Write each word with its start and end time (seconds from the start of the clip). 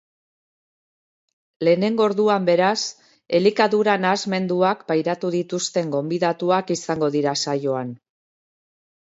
Lehengo 1.67 2.03
orduan, 2.05 2.47
beraz, 2.47 2.79
elikadura 3.41 3.95
nahasmenduak 4.07 4.83
pairatu 4.89 5.31
dituzten 5.39 5.95
gonbidatuak 5.99 6.75
izango 6.79 7.15
dira 7.19 7.39
saioan. 7.47 7.97